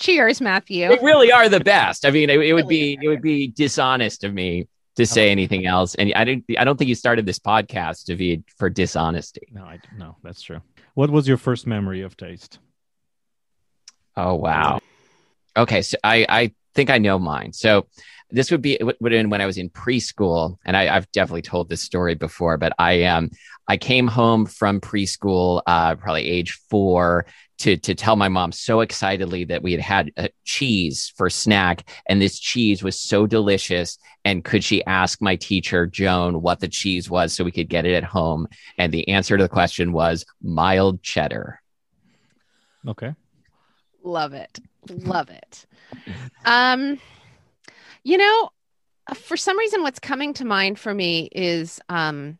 [0.00, 0.88] cheers, Matthew.
[0.88, 2.04] They really are the best.
[2.04, 5.66] I mean, it, it would be it would be dishonest of me to say anything
[5.66, 5.94] else.
[5.94, 9.48] And I didn't I don't think you started this podcast, to be for dishonesty.
[9.52, 10.60] No, I no, that's true.
[10.94, 12.58] What was your first memory of taste?
[14.16, 14.80] Oh wow.
[15.56, 17.52] Okay, so I I think I know mine.
[17.52, 17.86] So
[18.30, 21.10] this would be would would have been when I was in preschool, and I, I've
[21.12, 22.56] definitely told this story before.
[22.56, 23.30] But I um
[23.68, 27.26] I came home from preschool, uh, probably age four,
[27.60, 31.88] to to tell my mom so excitedly that we had had uh, cheese for snack,
[32.06, 33.98] and this cheese was so delicious.
[34.24, 37.86] And could she ask my teacher Joan what the cheese was so we could get
[37.86, 38.48] it at home?
[38.78, 41.60] And the answer to the question was mild cheddar.
[42.86, 43.14] Okay.
[44.02, 44.58] Love it.
[44.88, 45.66] Love it.
[46.44, 46.98] Um,
[48.02, 48.50] you know,
[49.06, 52.38] uh, for some reason, what's coming to mind for me is um,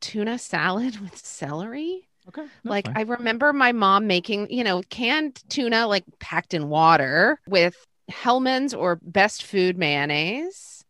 [0.00, 2.09] tuna salad with celery.
[2.38, 2.46] Okay.
[2.64, 7.86] like I remember my mom making, you know, canned tuna like packed in water with
[8.08, 10.84] Hellmann's or Best Food mayonnaise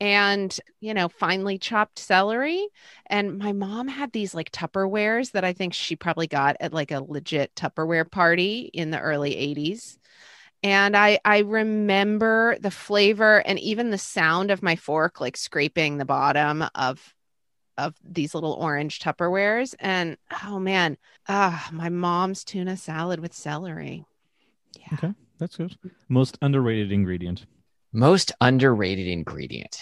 [0.00, 2.68] and, you know, finely chopped celery.
[3.06, 6.90] And my mom had these like Tupperwares that I think she probably got at like
[6.90, 9.98] a legit Tupperware party in the early 80s.
[10.62, 15.98] And I I remember the flavor and even the sound of my fork like scraping
[15.98, 17.14] the bottom of
[17.78, 19.74] of these little orange Tupperwares.
[19.78, 20.96] And oh man,
[21.28, 24.04] ah, my mom's tuna salad with celery.
[24.78, 24.94] Yeah.
[24.94, 25.14] Okay.
[25.38, 25.76] That's good.
[26.08, 27.46] Most underrated ingredient.
[27.92, 29.80] Most underrated ingredient.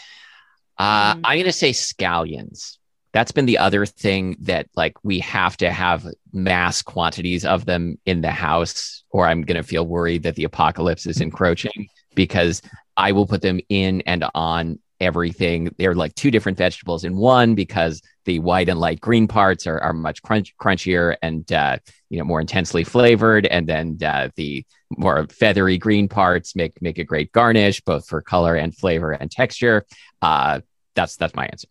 [0.78, 1.20] Uh, Mm.
[1.24, 2.78] I'm going to say scallions.
[3.12, 7.96] That's been the other thing that like we have to have mass quantities of them
[8.06, 12.60] in the house, or I'm going to feel worried that the apocalypse is encroaching because
[12.96, 15.74] I will put them in and on everything.
[15.78, 19.78] They're like two different vegetables in one because the white and light green parts are,
[19.80, 21.78] are much crunch, crunchier and uh,
[22.10, 24.64] you know more intensely flavored, and then uh, the
[24.96, 29.30] more feathery green parts make make a great garnish both for color and flavor and
[29.30, 29.84] texture.
[30.22, 30.60] Uh,
[30.94, 31.68] that's that's my answer.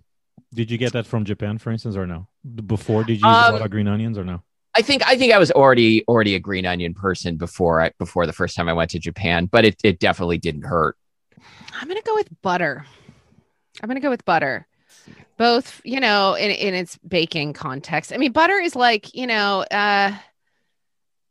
[0.53, 2.27] Did you get that from Japan, for instance, or no?
[2.65, 4.43] Before, did you use a Um, lot of green onions or no?
[4.75, 8.25] I think I think I was already already a green onion person before I before
[8.27, 10.95] the first time I went to Japan, but it, it definitely didn't hurt.
[11.79, 12.85] I'm gonna go with butter.
[13.81, 14.67] I'm gonna go with butter.
[15.37, 18.13] Both, you know, in, in its baking context.
[18.13, 20.15] I mean, butter is like, you know, uh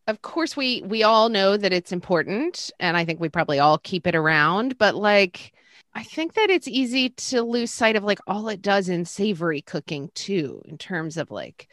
[0.08, 3.78] of course we we all know that it's important and I think we probably all
[3.78, 5.52] keep it around, but like
[5.94, 9.62] I think that it's easy to lose sight of like all it does in savory
[9.62, 11.68] cooking too, in terms of like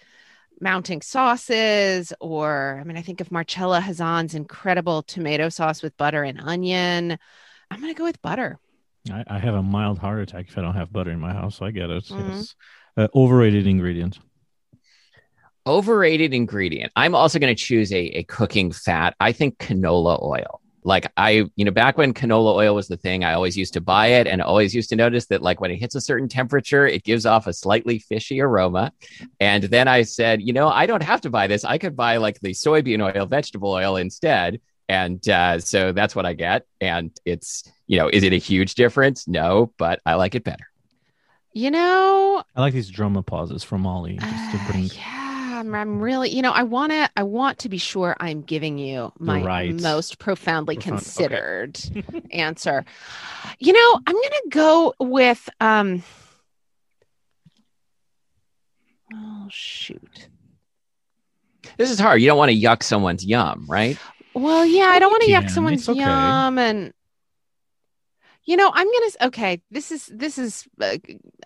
[0.62, 6.24] mounting sauces or I mean, I think of Marcella Hazan's incredible tomato sauce with butter
[6.24, 7.18] and onion.
[7.72, 8.60] I'm gonna go with butter.
[9.12, 11.58] I, I have a mild heart attack if I don't have butter in my house.
[11.58, 12.04] So I get it.
[12.06, 12.30] Mhm.
[12.30, 12.56] Yes.
[12.98, 14.20] Uh, overrated ingredient.
[15.68, 16.92] Overrated ingredient.
[16.96, 19.16] I'm also going to choose a, a cooking fat.
[19.20, 20.62] I think canola oil.
[20.84, 23.82] Like I, you know, back when canola oil was the thing, I always used to
[23.82, 26.88] buy it and always used to notice that like when it hits a certain temperature,
[26.88, 28.94] it gives off a slightly fishy aroma.
[29.40, 31.66] And then I said, you know, I don't have to buy this.
[31.66, 34.62] I could buy like the soybean oil, vegetable oil instead.
[34.88, 36.66] And uh, so that's what I get.
[36.82, 39.28] And it's, you know, is it a huge difference?
[39.28, 40.64] No, but I like it better.
[41.54, 44.84] You know, I like these drama pauses from Molly just to Uh, bring.
[44.96, 48.44] yeah, I'm, I'm really, you know, I want to, I want to be sure I'm
[48.44, 49.82] giving you my right.
[49.82, 51.04] most profoundly Profound- okay.
[51.04, 51.80] considered
[52.32, 52.86] answer.
[53.58, 56.04] You know, I'm going to go with, um,
[59.14, 60.30] oh, shoot.
[61.78, 62.22] This is hard.
[62.22, 63.98] You don't want to yuck someone's yum, right?
[64.36, 66.00] Well, yeah, I don't want to yuck someone's okay.
[66.00, 66.94] yum and
[68.46, 69.28] You know, I'm gonna.
[69.28, 70.68] Okay, this is this is.
[70.82, 70.98] Uh,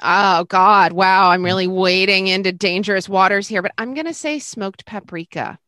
[0.01, 0.93] oh God!
[0.93, 3.61] Wow, I'm really wading into dangerous waters here.
[3.61, 5.59] But I'm gonna say smoked paprika.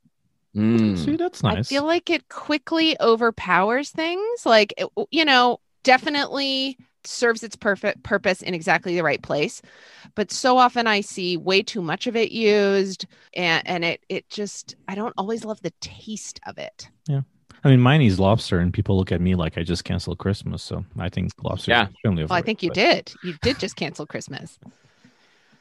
[0.56, 0.98] Mm.
[0.98, 1.58] See, that's nice.
[1.58, 4.46] I feel like it quickly overpowers things.
[4.46, 9.62] Like it- you know, definitely serves its perfect purpose in exactly the right place.
[10.16, 14.30] But so often I see way too much of it used, and and it it
[14.30, 16.90] just I don't always love the taste of it.
[17.66, 20.62] I mean, mine is lobster, and people look at me like I just canceled Christmas.
[20.62, 21.72] So I think lobster.
[21.72, 21.86] Yeah.
[21.86, 23.14] is extremely Well, I think you but did.
[23.24, 24.58] You did just cancel Christmas.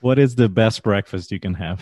[0.00, 1.80] What is the best breakfast you can have?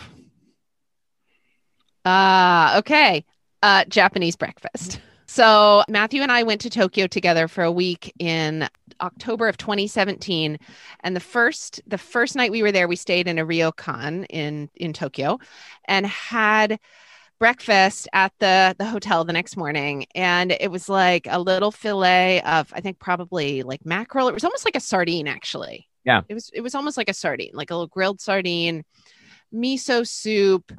[2.05, 3.25] Ah, okay.
[3.61, 5.01] Uh, Japanese breakfast.
[5.25, 8.69] So Matthew and I went to Tokyo together for a week in
[9.01, 10.57] October of 2017,
[11.01, 14.69] and the first the first night we were there, we stayed in a ryokan in
[14.75, 15.39] in Tokyo,
[15.85, 16.79] and had
[17.39, 22.41] breakfast at the the hotel the next morning and it was like a little fillet
[22.43, 24.27] of i think probably like mackerel.
[24.27, 25.87] It was almost like a sardine actually.
[26.05, 26.21] Yeah.
[26.29, 28.83] it was it was almost like a sardine like a little grilled sardine
[29.53, 30.71] miso soup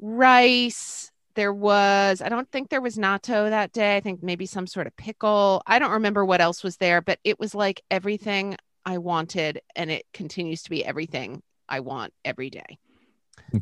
[0.00, 1.10] rice.
[1.36, 3.96] There was i don't think there was natto that day.
[3.96, 5.62] I think maybe some sort of pickle.
[5.66, 9.90] I don't remember what else was there but it was like everything i wanted and
[9.90, 12.78] it continues to be everything i want every day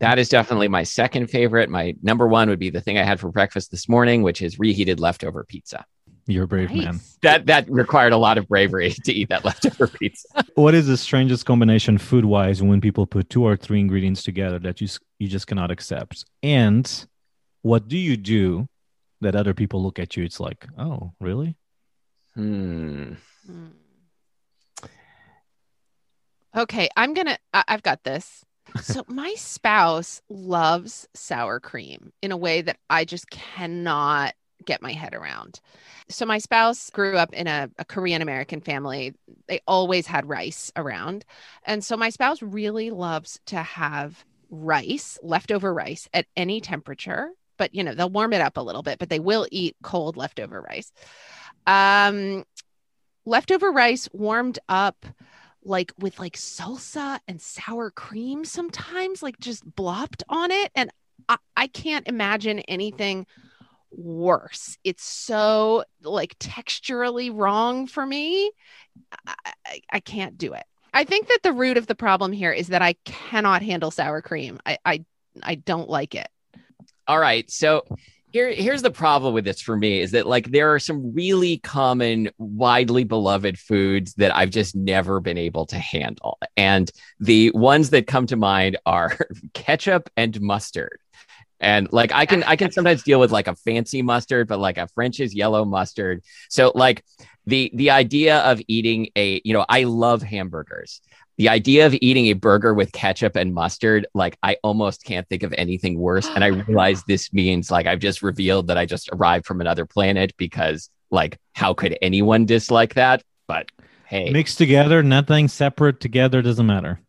[0.00, 1.70] That is definitely my second favorite.
[1.70, 4.58] My number one would be the thing I had for breakfast this morning, which is
[4.58, 5.84] reheated leftover pizza.
[6.26, 7.00] You're a brave man.
[7.22, 10.28] That that required a lot of bravery to eat that leftover pizza.
[10.56, 14.58] What is the strangest combination food wise when people put two or three ingredients together
[14.60, 14.88] that you
[15.18, 16.26] you just cannot accept?
[16.42, 17.06] And
[17.62, 18.68] what do you do
[19.22, 20.24] that other people look at you?
[20.24, 21.56] It's like, oh, really?
[22.34, 23.14] Hmm.
[23.50, 23.70] Mm.
[26.56, 27.38] Okay, I'm gonna.
[27.54, 28.44] I- I've got this.
[28.80, 34.92] So my spouse loves sour cream in a way that I just cannot get my
[34.92, 35.60] head around.
[36.08, 39.14] So my spouse grew up in a, a Korean American family.
[39.46, 41.24] They always had rice around,
[41.64, 47.30] and so my spouse really loves to have rice, leftover rice, at any temperature.
[47.56, 50.16] But you know they'll warm it up a little bit, but they will eat cold
[50.16, 50.92] leftover rice.
[51.66, 52.44] Um,
[53.24, 55.04] leftover rice warmed up
[55.64, 60.90] like with like salsa and sour cream sometimes like just blopped on it and
[61.28, 63.26] I, I can't imagine anything
[63.90, 64.78] worse.
[64.84, 68.50] It's so like texturally wrong for me.
[69.26, 69.34] I,
[69.66, 70.64] I, I can't do it.
[70.94, 74.22] I think that the root of the problem here is that i cannot handle sour
[74.22, 74.58] cream.
[74.64, 75.04] I i,
[75.42, 76.28] I don't like it.
[77.06, 77.50] All right.
[77.50, 77.84] So
[78.32, 81.58] here, here's the problem with this for me is that like there are some really
[81.58, 86.38] common, widely beloved foods that I've just never been able to handle.
[86.56, 89.16] And the ones that come to mind are
[89.54, 90.98] ketchup and mustard.
[91.60, 94.78] And like I can I can sometimes deal with like a fancy mustard, but like
[94.78, 96.22] a French's yellow mustard.
[96.48, 97.04] So like
[97.46, 101.00] the the idea of eating a, you know, I love hamburgers
[101.38, 105.44] the idea of eating a burger with ketchup and mustard, like I almost can't think
[105.44, 106.26] of anything worse.
[106.26, 109.86] And I realize this means like I've just revealed that I just arrived from another
[109.86, 113.22] planet because like how could anyone dislike that?
[113.46, 113.70] But
[114.04, 117.00] hey, Mixed together, nothing separate together doesn't matter.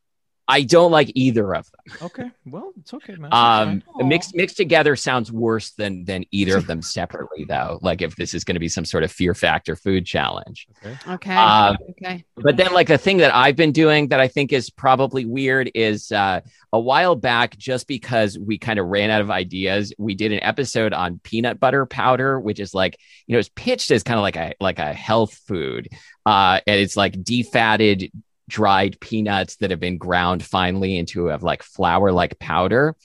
[0.49, 1.97] I don't like either of them.
[2.01, 2.31] Okay.
[2.45, 3.29] Well, it's okay, man.
[3.31, 4.03] Um, Aw.
[4.03, 7.77] mixed mixed together sounds worse than than either of them separately, though.
[7.83, 10.67] Like if this is going to be some sort of fear factor food challenge.
[10.83, 10.97] okay.
[11.07, 14.51] okay Um, okay But then, like the thing that I've been doing that I think
[14.51, 16.41] is probably weird is uh,
[16.73, 20.41] a while back, just because we kind of ran out of ideas, we did an
[20.41, 24.23] episode on peanut butter powder, which is like you know it's pitched as kind of
[24.23, 25.89] like a like a health food,
[26.25, 28.11] uh, and it's like defatted
[28.49, 32.95] dried peanuts that have been ground finely into a like flour like powder,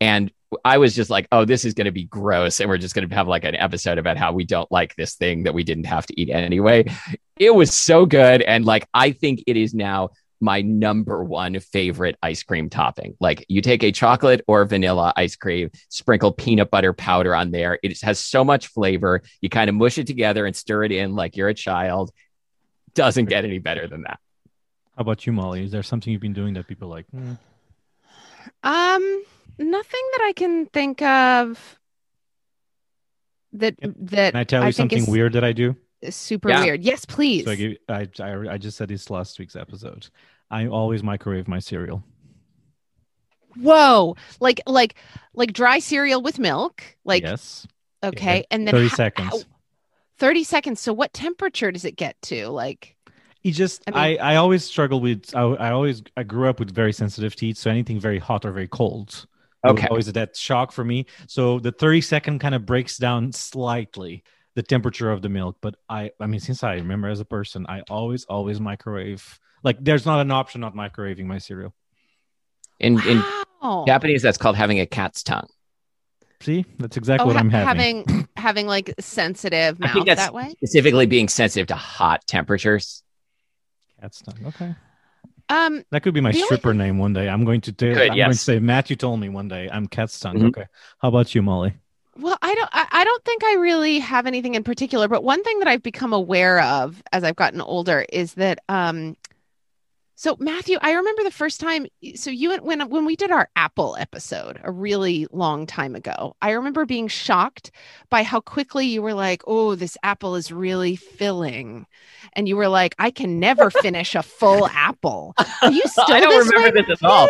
[0.00, 0.32] and
[0.64, 2.60] I was just like, oh, this is going to be gross.
[2.60, 5.14] And we're just going to have like an episode about how we don't like this
[5.14, 6.84] thing that we didn't have to eat anyway.
[7.38, 8.42] It was so good.
[8.42, 13.16] And like, I think it is now my number one favorite ice cream topping.
[13.18, 17.78] Like, you take a chocolate or vanilla ice cream, sprinkle peanut butter powder on there.
[17.82, 19.22] It has so much flavor.
[19.40, 22.12] You kind of mush it together and stir it in like you're a child.
[22.94, 24.20] Doesn't get any better than that.
[24.96, 25.64] How about you, Molly?
[25.64, 27.06] Is there something you've been doing that people like?
[27.10, 27.32] "Hmm,
[28.62, 29.24] Um,
[29.58, 31.78] nothing that I can think of
[33.52, 35.76] that Can- that Can I tell you think something is weird that I do?
[36.10, 36.62] super Yeah.
[36.62, 36.82] weird.
[36.82, 37.44] Yes, please.
[37.46, 40.08] So I, give, I, I, I just said this last week's episode.
[40.50, 42.04] I always microwave my cereal.
[43.56, 44.96] Whoa, like like
[45.32, 46.82] like dry cereal with milk.
[47.04, 47.66] Like yes,
[48.02, 49.28] okay, and then 30 ho- seconds.
[49.30, 49.40] how-
[50.16, 50.80] Thirty seconds.
[50.80, 52.48] So what temperature does it get to?
[52.48, 52.96] Like
[53.44, 56.58] It just I I, mean- I, always struggle with I, I always I grew up
[56.58, 59.26] with very sensitive teeth, so anything very hot or very cold.
[59.62, 59.86] it was Okay.
[59.88, 61.06] always that shock for me.
[61.28, 64.22] So the 30 second kind of breaks down slightly.
[64.56, 65.56] the temperature of the milk.
[65.60, 69.40] But I, I mean, since I remember as a person, I always, always microwave.
[69.64, 71.74] Like, there's not an option not microwaving my cereal.
[72.80, 73.22] In in
[73.86, 75.48] Japanese, that's called having a cat's tongue.
[76.40, 78.04] See, that's exactly Oh, what ha- I'm having.
[78.06, 80.50] having having like sensitive I mouth think that's that way.
[80.52, 83.02] specifically being sensitive to hot temperatures.
[84.04, 84.44] Cat's tongue.
[84.46, 84.74] Okay,
[85.48, 87.28] Um, that could be my The only stripper name one day.
[87.28, 87.94] I'm going to tell.
[87.94, 88.40] Good, I'm going to yes.
[88.40, 90.38] say Matthew told me one day I'm cat's tongue.
[90.38, 90.48] Mhm.
[90.48, 90.66] Okay,
[90.98, 91.74] how about you, Molly?
[92.16, 95.42] well, I don't I, I don't think I really have anything in particular, but one
[95.42, 99.16] thing that I've become aware of as I've gotten older is that um
[100.16, 103.48] so Matthew, I remember the first time so you and when when we did our
[103.56, 107.72] Apple episode a really long time ago, I remember being shocked
[108.10, 111.86] by how quickly you were like, "Oh, this apple is really filling."
[112.34, 116.20] And you were like, "I can never finish a full apple." Are you still I
[116.20, 116.82] don't remember way?
[116.82, 117.28] this at all.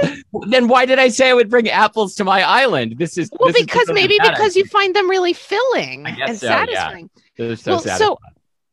[0.49, 2.97] Then why did I say I would bring apples to my island?
[2.99, 6.47] This is Well, this because totally maybe because you find them really filling and so,
[6.47, 7.11] satisfying.
[7.39, 7.99] Is so well, sad.
[7.99, 8.19] so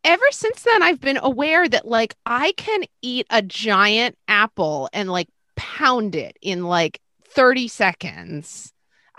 [0.03, 5.09] ever since then, I've been aware that like I can eat a giant apple and
[5.09, 8.70] like pound it in like 30 seconds.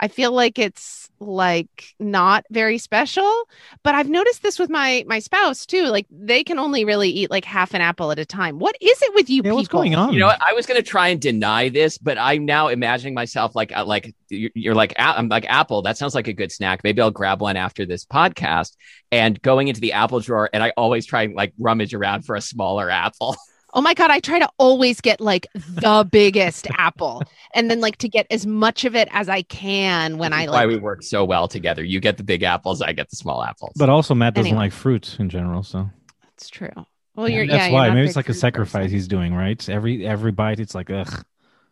[0.03, 3.45] I feel like it's like not very special,
[3.83, 5.85] but I've noticed this with my my spouse too.
[5.85, 8.59] Like they can only really eat like half an apple at a time.
[8.59, 9.55] What is it with you Yeah, people?
[9.55, 10.11] what's going on?
[10.11, 10.41] You know what?
[10.45, 13.85] I was going to try and deny this, but I'm now imagining myself like uh,
[13.85, 15.83] like you're, you're like I'm like Apple.
[15.83, 16.81] That sounds like a good snack.
[16.83, 18.75] Maybe I'll grab one after this podcast.
[19.09, 22.35] And going into the Apple drawer, and I always try and like rummage around for
[22.35, 23.37] a smaller apple.
[23.75, 27.23] Oh my god, I try to always get like the biggest apple
[27.55, 30.45] and then like to get as much of it as I can when This I
[30.45, 31.83] like why we work so well together.
[31.83, 33.73] You get the big apples, I get the small apples.
[33.75, 34.65] But also, Matt doesn't Anyway.
[34.65, 35.89] like fruit in general, so
[36.21, 36.69] that's true.
[37.15, 37.89] Well, you're that's yeah, you're why.
[37.89, 38.91] Maybe it's like a sacrifice person.
[38.95, 39.67] he's doing, right?
[39.69, 41.25] Every every bite, it's like ugh.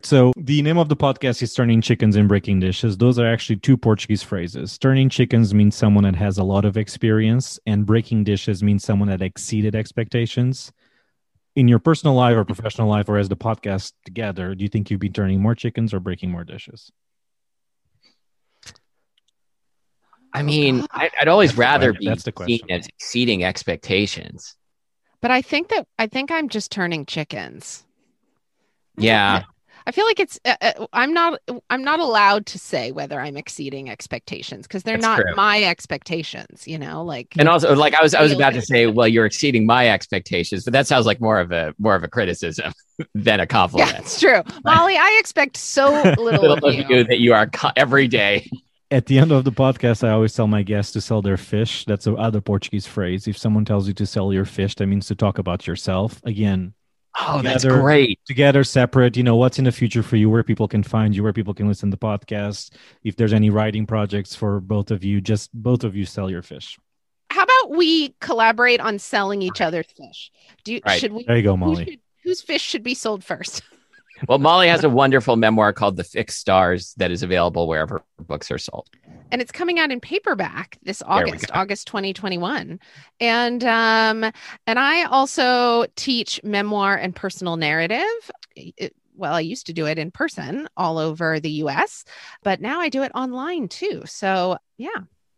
[0.04, 2.96] So the name of the podcast is turning chickens and breaking dishes.
[2.98, 4.76] Those are actually two Portuguese phrases.
[4.76, 9.08] Turning chickens means someone that has a lot of experience, and breaking dishes means someone
[9.08, 10.72] that exceeded expectations.
[11.54, 14.90] In your personal life or professional life, or as the podcast together, do you think
[14.90, 16.90] you'd be turning more chickens or breaking more dishes?
[20.32, 22.04] I mean, oh, I, I'd always That's the rather question.
[22.04, 24.56] be That's the seen as exceeding expectations.
[25.20, 27.84] But I think that I think I'm just turning chickens.
[28.96, 29.42] Yeah.
[29.86, 31.40] I feel like it's uh, uh, I'm not
[31.70, 35.34] I'm not allowed to say whether I'm exceeding expectations because they're That's not true.
[35.34, 38.86] my expectations, you know, like And also, like I was, I was about to say,
[38.86, 42.08] well, you're exceeding my expectations, but that sounds like more of a more of a
[42.08, 42.72] criticism
[43.14, 43.98] than a yeah, compliment.
[44.00, 44.42] it's true.
[44.64, 46.84] Molly, I expect so little Little of of you.
[46.88, 48.48] you that you are co- every day.
[48.90, 51.84] At the end of the podcast, I always tell my guests to sell their fish.
[51.86, 53.26] That's a other Portuguese phrase.
[53.26, 56.20] If someone tells you to sell your fish, that means to talk about yourself.
[56.24, 56.74] Again,
[57.20, 58.18] Oh, that's great.
[58.26, 61.22] together, separate, you know, what's in the future for you, where people can find you,
[61.22, 62.70] where people can listen to the podcast.
[63.04, 66.42] If there's any writing projects for both of you, just both of you sell your
[66.42, 66.78] fish.
[67.30, 70.30] How about we collaborate on selling each other's fish?
[70.64, 71.00] Do you, Right.
[71.00, 71.84] should we There you go, who Molly.
[71.84, 73.62] should- whose fish should be sold first?
[74.28, 78.50] Well, Molly has a wonderful memoir called The Fixed Stars that is available wherever books
[78.50, 78.88] are sold.
[79.30, 81.50] and it's coming out in paperback this August.
[81.54, 82.78] August 2021.
[83.20, 84.24] And um,
[84.66, 88.30] and I also teach memoir and personal narrative.
[88.56, 92.02] It- well, I used to do it in person all over the U.S.,
[92.42, 94.02] but now I do it online too.
[94.06, 94.88] So yeah,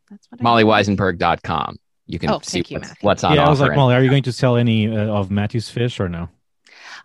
[0.08, 0.64] that's what I do.
[0.66, 1.76] MollyWizenberg.com.
[2.06, 4.02] You can Oh, see thank you, what's, what's on yeah, I was like, Molly, are
[4.02, 6.28] you going to sell any uh, of Matthew's fish or no?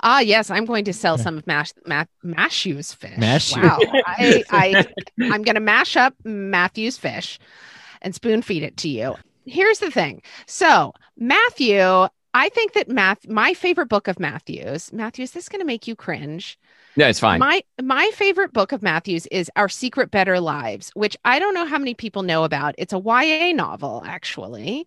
[0.02, 3.18] Ah, yes, I'm going to sell some of Mash, Ma- Mashew's fish.
[3.18, 3.62] Mashew.
[3.62, 4.88] Wow, I, I
[5.20, 7.40] I'm going to mash up Matthew's fish
[8.02, 9.16] and spoon feed it to you.
[9.46, 10.22] Here's the thing.
[10.46, 15.62] So Matthew, I think that Math, my favorite book of Matthew's, Matthew, is this going
[15.62, 16.58] to make you cringe?
[17.00, 17.40] No, it's fine.
[17.40, 21.66] My my favorite book of Matthew's is Our Secret Better Lives, which I don't know
[21.66, 22.76] how many people know about.
[22.78, 24.86] It's a YA novel, actually.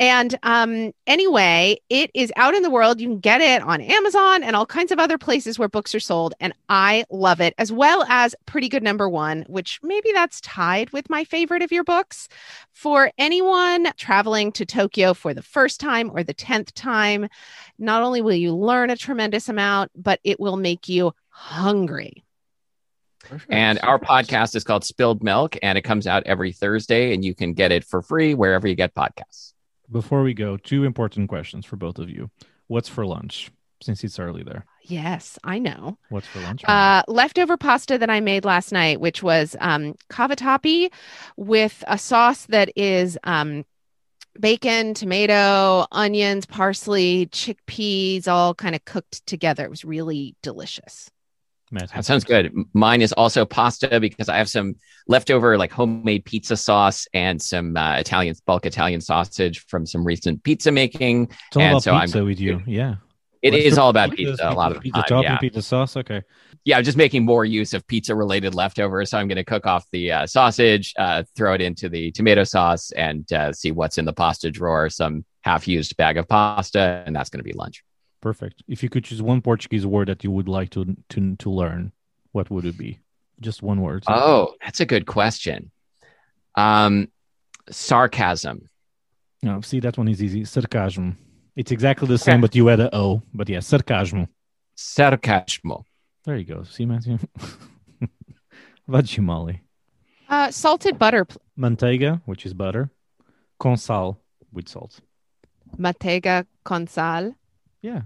[0.00, 3.00] And um, anyway, it is out in the world.
[3.00, 6.00] You can get it on Amazon and all kinds of other places where books are
[6.00, 6.34] sold.
[6.40, 10.90] And I love it, as well as Pretty Good Number One, which maybe that's tied
[10.90, 12.26] with my favorite of your books.
[12.72, 17.28] For anyone traveling to Tokyo for the first time or the 10th time,
[17.78, 22.24] not only will you learn a tremendous amount, but it will make you hungry.
[23.48, 27.34] and our podcast is called Spilled Milk, and it comes out every Thursday, and you
[27.34, 29.52] can get it for free wherever you get podcasts.
[29.90, 32.30] Before we go, two important questions for both of you.
[32.66, 33.50] What's for lunch?
[33.82, 34.64] Since it's early there.
[34.82, 35.98] Yes, I know.
[36.08, 36.64] What's for lunch?
[36.64, 40.92] Uh, leftover pasta that I made last night, which was um, cavatappi
[41.36, 43.64] with a sauce that is um,
[44.38, 49.64] bacon, tomato, onions, parsley, chickpeas, all kind of cooked together.
[49.64, 51.10] It was really delicious.
[51.72, 52.52] That sounds good.
[52.74, 54.76] Mine is also pasta because I have some
[55.08, 60.42] leftover like homemade pizza sauce and some uh, Italian bulk Italian sausage from some recent
[60.44, 61.28] pizza making.
[61.48, 62.62] It's all and about so I'm- pizza with you.
[62.66, 62.96] Yeah.
[63.40, 64.32] It What's is all about pizza?
[64.34, 65.08] pizza a lot of pizza time.
[65.08, 65.38] topping, Yeah.
[65.38, 65.96] pizza sauce.
[65.96, 66.22] Okay.
[66.64, 69.10] yeah, I'm just making more use of pizza related leftovers.
[69.10, 72.44] So I'm going to cook off the uh, sausage, uh, throw it into the tomato
[72.44, 74.88] sauce, and uh, see what's in the pasta drawer.
[74.90, 77.82] Some half used bag of pasta, and that's going to be lunch.
[78.22, 78.62] Perfect.
[78.68, 81.92] If you could choose one Portuguese word that you would like to to to learn,
[82.30, 83.00] what would it be?
[83.40, 84.04] Just one word.
[84.06, 85.70] Oh, that's a good question.
[86.54, 87.08] Um,
[87.68, 88.68] sarcasm.
[89.42, 90.44] No, see that one is easy.
[90.44, 91.18] Sarcasm.
[91.56, 93.22] It's exactly the same, but you add a O.
[93.34, 94.28] But yeah, sarcasm.
[94.76, 95.84] Sarcasmo.
[96.24, 96.62] There you go.
[96.62, 97.18] See, Matthew.
[98.00, 98.08] How
[98.88, 99.62] about you, Molly?
[100.28, 102.90] Uh, salted butter, pl- Manteiga, which is butter.
[103.58, 104.18] Com sal,
[104.52, 105.00] with salt.
[105.78, 107.34] manteiga con sal.
[107.82, 108.02] Yeah.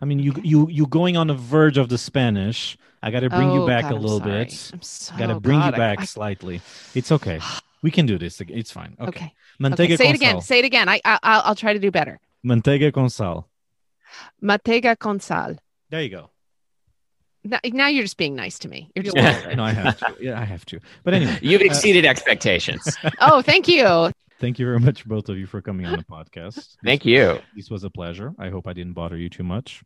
[0.00, 2.76] I mean, you you you going on the verge of the Spanish.
[3.02, 4.44] I got to bring you Oh, back God, a I'm little sorry.
[4.44, 4.70] bit.
[4.72, 6.60] I'm so got to bring God, you back I- slightly.
[6.94, 7.40] It's okay.
[7.82, 8.40] We can do this.
[8.40, 8.96] It's fine.
[9.00, 9.08] Okay.
[9.08, 9.32] okay.
[9.60, 10.30] Manteiga Okay, Say con it again.
[10.34, 10.40] sal.
[10.40, 10.88] Say it again.
[10.88, 12.18] I, I I'll, I'll try to do better.
[12.44, 13.48] Manteiga con sal.
[14.42, 15.56] Manteiga con sal.
[15.90, 16.30] There you go.
[17.44, 18.90] Now, now you're just being nice to me.
[18.94, 19.54] You're just Yeah.
[19.56, 20.16] no, I have to.
[20.20, 20.80] Yeah, I have to.
[21.04, 22.96] But anyway, You've uh, exceeded expectations.
[23.20, 24.10] oh, thank you.
[24.40, 26.76] Thank you very much, both of you, for coming on the podcast.
[26.84, 27.38] Thank you.
[27.54, 28.32] This was a pleasure.
[28.38, 29.82] I hope I didn't bother you too much.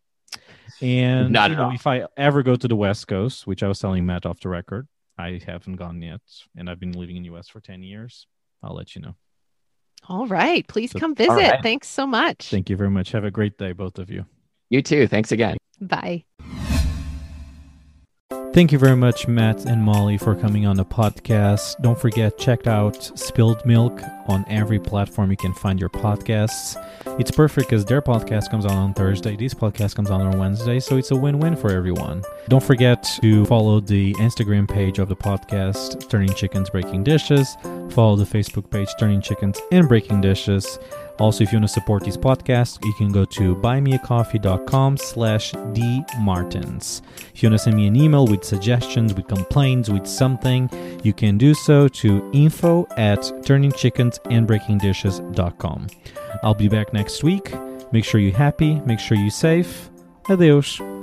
[0.80, 3.68] And Not you at know, if I ever go to the West Coast, which I
[3.68, 4.86] was telling Matt off the record,
[5.18, 6.20] I haven't gone yet,
[6.56, 8.26] and I've been living in US for ten years.
[8.62, 9.16] I'll let you know.
[10.08, 10.66] All right.
[10.68, 11.32] Please So- come visit.
[11.34, 11.62] right.
[11.62, 12.48] Thanks so much.
[12.48, 13.12] Thank you very much.
[13.12, 14.24] Have a great day, both of you.
[14.70, 15.06] You too.
[15.08, 15.56] Thanks again.
[15.80, 16.24] Bye.
[18.52, 21.80] Thank you very much, Matt and Molly, for coming on the podcast.
[21.82, 26.76] Don't forget, check out Spilled Milk on every platform you can find your podcasts.
[27.20, 30.80] It's perfect because their podcast comes out on Thursday, this podcast comes out on Wednesday,
[30.80, 32.24] so it's a win win for everyone.
[32.48, 37.56] Don't forget to follow the Instagram page of the podcast, Turning Chickens Breaking Dishes.
[37.90, 40.80] Follow the Facebook page, Turning Chickens and Breaking Dishes.
[41.18, 47.02] Also, if you want to support these podcasts, you can go to buymeacoffee.com slash dmartins.
[47.34, 50.70] If you want to send me an email with suggestions, with complaints, with something,
[51.02, 55.86] you can do so to info at turningchickensandbreakingdishes.com.
[56.42, 57.54] I'll be back next week.
[57.92, 58.74] Make sure you're happy.
[58.80, 59.90] Make sure you're safe.
[60.28, 60.99] Adeus.